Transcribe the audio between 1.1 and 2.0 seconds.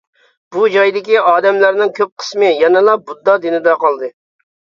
ئادەملەرنىڭ